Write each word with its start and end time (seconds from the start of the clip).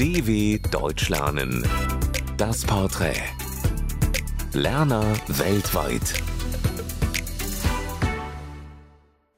DW 0.00 0.58
Deutsch 0.70 1.10
lernen. 1.10 1.62
Das 2.38 2.64
Porträt. 2.64 3.20
Lerner 4.54 5.04
weltweit. 5.28 6.22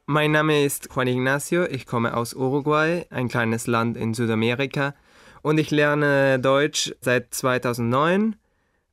Mein 0.07 0.31
Name 0.31 0.65
ist 0.65 0.89
Juan 0.95 1.09
Ignacio, 1.09 1.65
ich 1.65 1.85
komme 1.85 2.17
aus 2.17 2.33
Uruguay, 2.33 3.05
ein 3.11 3.27
kleines 3.27 3.67
Land 3.67 3.97
in 3.97 4.15
Südamerika, 4.15 4.95
und 5.43 5.59
ich 5.59 5.73
lerne 5.73 6.39
Deutsch 6.39 6.95
seit 7.01 7.35
2009. 7.35 8.37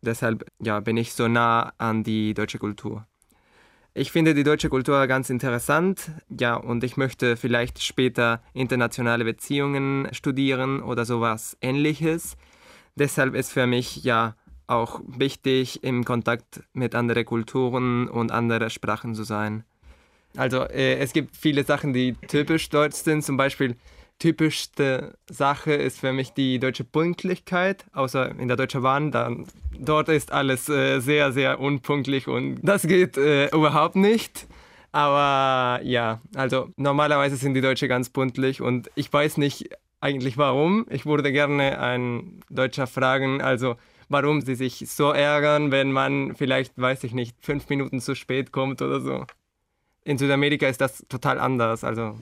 Deshalb 0.01 0.47
ja, 0.59 0.79
bin 0.79 0.97
ich 0.97 1.13
so 1.13 1.27
nah 1.27 1.73
an 1.77 2.03
die 2.03 2.33
deutsche 2.33 2.57
Kultur. 2.57 3.05
Ich 3.99 4.13
finde 4.13 4.33
die 4.33 4.43
deutsche 4.43 4.69
Kultur 4.69 5.07
ganz 5.07 5.29
interessant, 5.29 6.11
ja, 6.29 6.55
und 6.55 6.85
ich 6.85 6.95
möchte 6.95 7.35
vielleicht 7.35 7.83
später 7.83 8.41
internationale 8.53 9.25
Beziehungen 9.25 10.07
studieren 10.13 10.81
oder 10.81 11.03
sowas 11.03 11.57
ähnliches. 11.59 12.37
Deshalb 12.95 13.35
ist 13.35 13.51
für 13.51 13.67
mich 13.67 14.05
ja 14.05 14.37
auch 14.67 15.01
wichtig, 15.05 15.83
im 15.83 16.05
Kontakt 16.05 16.63
mit 16.71 16.95
anderen 16.95 17.25
Kulturen 17.25 18.07
und 18.07 18.31
anderen 18.31 18.69
Sprachen 18.69 19.15
zu 19.15 19.23
sein. 19.23 19.65
Also 20.37 20.61
äh, 20.61 20.95
es 20.99 21.11
gibt 21.11 21.35
viele 21.35 21.65
Sachen, 21.65 21.91
die 21.91 22.13
typisch 22.29 22.69
deutsch 22.69 22.95
sind, 22.95 23.25
zum 23.25 23.35
Beispiel 23.35 23.75
typischste 24.19 25.17
Sache 25.29 25.73
ist 25.73 25.99
für 25.99 26.13
mich 26.13 26.33
die 26.33 26.59
deutsche 26.59 26.83
Pünktlichkeit, 26.83 27.85
außer 27.93 28.37
in 28.37 28.47
der 28.47 28.57
Deutschen 28.57 28.83
Bahn. 28.83 29.11
Dann, 29.11 29.47
dort 29.77 30.09
ist 30.09 30.31
alles 30.31 30.69
äh, 30.69 30.99
sehr, 30.99 31.31
sehr 31.31 31.59
unpünktlich 31.59 32.27
und 32.27 32.59
das 32.61 32.83
geht 32.83 33.17
äh, 33.17 33.47
überhaupt 33.47 33.95
nicht. 33.95 34.47
Aber 34.91 35.81
ja, 35.83 36.19
also 36.35 36.69
normalerweise 36.75 37.35
sind 37.35 37.53
die 37.53 37.61
Deutschen 37.61 37.87
ganz 37.87 38.09
pünktlich 38.09 38.61
und 38.61 38.89
ich 38.95 39.11
weiß 39.11 39.37
nicht 39.37 39.69
eigentlich 40.01 40.37
warum. 40.37 40.85
Ich 40.89 41.05
würde 41.05 41.31
gerne 41.31 41.79
einen 41.79 42.41
Deutscher 42.49 42.87
fragen, 42.87 43.41
also 43.41 43.75
warum 44.09 44.41
sie 44.41 44.55
sich 44.55 44.83
so 44.87 45.11
ärgern, 45.11 45.71
wenn 45.71 45.91
man 45.91 46.35
vielleicht, 46.35 46.73
weiß 46.77 47.03
ich 47.03 47.13
nicht, 47.13 47.37
fünf 47.41 47.69
Minuten 47.69 48.01
zu 48.01 48.15
spät 48.15 48.51
kommt 48.51 48.81
oder 48.81 48.99
so. 48.99 49.25
In 50.03 50.17
Südamerika 50.17 50.67
ist 50.67 50.81
das 50.81 51.05
total 51.07 51.39
anders. 51.39 51.83
Also 51.83 52.17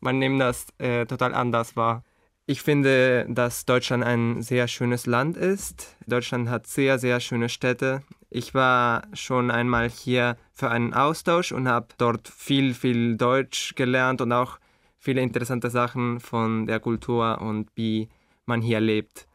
man 0.00 0.18
nimmt 0.18 0.40
das 0.40 0.66
äh, 0.78 1.06
total 1.06 1.34
anders 1.34 1.76
wahr. 1.76 2.02
Ich 2.46 2.62
finde, 2.62 3.26
dass 3.28 3.66
Deutschland 3.66 4.02
ein 4.02 4.40
sehr 4.40 4.68
schönes 4.68 5.04
Land 5.04 5.36
ist. 5.36 5.96
Deutschland 6.06 6.48
hat 6.48 6.66
sehr, 6.66 6.98
sehr 6.98 7.20
schöne 7.20 7.50
Städte. 7.50 8.02
Ich 8.30 8.54
war 8.54 9.02
schon 9.12 9.50
einmal 9.50 9.90
hier 9.90 10.36
für 10.52 10.70
einen 10.70 10.94
Austausch 10.94 11.52
und 11.52 11.68
habe 11.68 11.88
dort 11.98 12.28
viel, 12.28 12.72
viel 12.72 13.16
Deutsch 13.16 13.74
gelernt 13.74 14.22
und 14.22 14.32
auch 14.32 14.58
viele 14.98 15.20
interessante 15.20 15.68
Sachen 15.70 16.20
von 16.20 16.66
der 16.66 16.80
Kultur 16.80 17.40
und 17.40 17.68
wie 17.74 18.08
man 18.46 18.62
hier 18.62 18.80
lebt. 18.80 19.26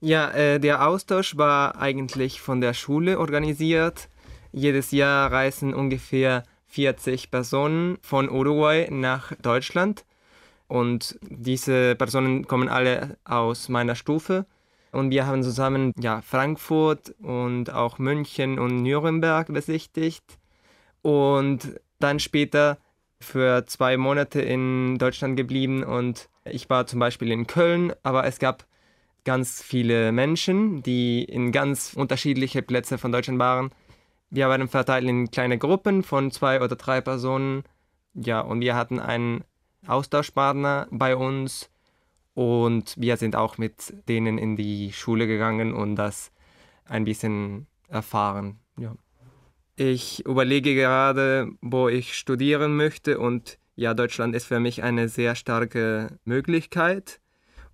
Ja, 0.00 0.30
äh, 0.32 0.60
der 0.60 0.86
Austausch 0.86 1.38
war 1.38 1.80
eigentlich 1.80 2.42
von 2.42 2.60
der 2.60 2.74
Schule 2.74 3.18
organisiert. 3.18 4.10
Jedes 4.52 4.90
Jahr 4.90 5.32
reisen 5.32 5.72
ungefähr 5.72 6.42
40 6.68 7.30
Personen 7.30 7.98
von 8.02 8.28
Uruguay 8.28 8.88
nach 8.90 9.32
Deutschland. 9.36 10.04
Und 10.66 11.18
diese 11.22 11.94
Personen 11.94 12.46
kommen 12.46 12.68
alle 12.68 13.16
aus 13.24 13.68
meiner 13.68 13.94
Stufe. 13.94 14.46
Und 14.92 15.10
wir 15.10 15.26
haben 15.26 15.42
zusammen 15.42 15.92
ja, 15.98 16.22
Frankfurt 16.22 17.14
und 17.20 17.70
auch 17.70 17.98
München 17.98 18.58
und 18.58 18.82
Nürnberg 18.82 19.52
besichtigt. 19.52 20.24
Und 21.02 21.80
dann 21.98 22.20
später 22.20 22.78
für 23.20 23.66
zwei 23.66 23.96
Monate 23.96 24.40
in 24.40 24.98
Deutschland 24.98 25.36
geblieben. 25.36 25.82
Und 25.82 26.28
ich 26.44 26.70
war 26.70 26.86
zum 26.86 27.00
Beispiel 27.00 27.30
in 27.30 27.46
Köln, 27.46 27.92
aber 28.02 28.24
es 28.26 28.38
gab 28.38 28.66
ganz 29.24 29.62
viele 29.62 30.12
Menschen, 30.12 30.82
die 30.82 31.24
in 31.24 31.50
ganz 31.50 31.94
unterschiedliche 31.94 32.62
Plätze 32.62 32.98
von 32.98 33.10
Deutschland 33.10 33.38
waren. 33.38 33.70
Wir 34.34 34.48
waren 34.48 34.66
verteilt 34.66 35.04
in 35.04 35.30
kleine 35.30 35.58
Gruppen 35.58 36.02
von 36.02 36.32
zwei 36.32 36.60
oder 36.60 36.74
drei 36.74 37.00
Personen. 37.00 37.62
Ja, 38.14 38.40
und 38.40 38.60
wir 38.60 38.74
hatten 38.74 38.98
einen 38.98 39.44
Austauschpartner 39.86 40.88
bei 40.90 41.14
uns 41.14 41.70
und 42.34 42.96
wir 42.98 43.16
sind 43.16 43.36
auch 43.36 43.58
mit 43.58 43.94
denen 44.08 44.36
in 44.38 44.56
die 44.56 44.92
Schule 44.92 45.28
gegangen 45.28 45.72
und 45.72 45.94
das 45.94 46.32
ein 46.84 47.04
bisschen 47.04 47.68
erfahren. 47.86 48.58
Ja. 48.76 48.96
Ich 49.76 50.26
überlege 50.26 50.74
gerade, 50.74 51.52
wo 51.60 51.88
ich 51.88 52.14
studieren 52.18 52.76
möchte 52.76 53.20
und 53.20 53.56
ja, 53.76 53.94
Deutschland 53.94 54.34
ist 54.34 54.46
für 54.46 54.58
mich 54.58 54.82
eine 54.82 55.08
sehr 55.08 55.36
starke 55.36 56.18
Möglichkeit. 56.24 57.20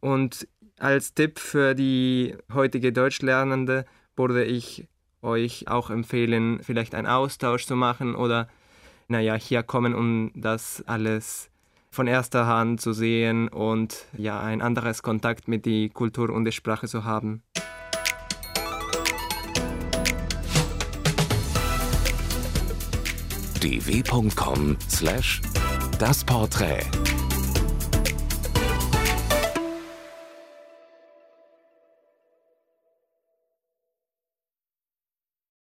Und 0.01 0.47
als 0.79 1.15
Tipp 1.15 1.39
für 1.39 1.75
die 1.75 2.37
heutige 2.53 2.93
Deutschlernende 2.93 3.87
würde 4.15 4.45
ich 4.45 4.90
euch 5.23 5.69
auch 5.69 5.91
empfehlen, 5.91 6.61
vielleicht 6.63 6.95
einen 6.95 7.07
Austausch 7.07 7.67
zu 7.67 7.77
machen 7.77 8.15
oder 8.15 8.49
naja, 9.09 9.35
hier 9.35 9.63
kommen, 9.63 9.95
um 9.95 10.31
das 10.35 10.85
alles 10.87 11.51
von 11.91 12.07
erster 12.07 12.47
Hand 12.47 12.81
zu 12.81 12.93
sehen 12.93 13.49
und 13.49 14.07
ja, 14.17 14.41
ein 14.41 14.63
anderes 14.63 15.03
Kontakt 15.03 15.49
mit 15.49 15.67
der 15.67 15.89
Kultur 15.89 16.31
und 16.31 16.45
der 16.45 16.53
Sprache 16.53 16.87
zu 16.87 17.05
haben. 17.05 17.43
dw.com 23.61 24.77
slash 24.89 25.43
das 25.99 26.25
Porträt 26.25 26.87